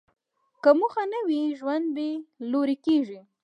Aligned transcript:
که 0.63 0.69
موخه 0.79 1.03
نه 1.11 1.19
وي، 1.27 1.41
ژوند 1.59 1.85
بېلوري 1.95 2.75
کېږي. 2.85 3.19